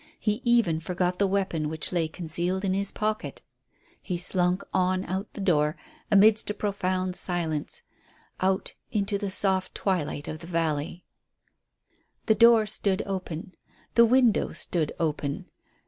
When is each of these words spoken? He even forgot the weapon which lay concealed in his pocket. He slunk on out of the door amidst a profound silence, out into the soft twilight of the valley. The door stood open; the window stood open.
He 0.19 0.41
even 0.43 0.79
forgot 0.79 1.19
the 1.19 1.27
weapon 1.27 1.69
which 1.69 1.91
lay 1.91 2.07
concealed 2.07 2.65
in 2.65 2.73
his 2.73 2.91
pocket. 2.91 3.43
He 4.01 4.17
slunk 4.17 4.63
on 4.73 5.05
out 5.05 5.27
of 5.27 5.33
the 5.33 5.41
door 5.41 5.77
amidst 6.09 6.49
a 6.49 6.55
profound 6.55 7.15
silence, 7.15 7.83
out 8.39 8.73
into 8.89 9.19
the 9.19 9.29
soft 9.29 9.75
twilight 9.75 10.27
of 10.27 10.39
the 10.39 10.47
valley. 10.47 11.05
The 12.25 12.33
door 12.33 12.65
stood 12.65 13.03
open; 13.05 13.53
the 13.93 14.05
window 14.07 14.53
stood 14.53 14.91
open. 14.99 15.45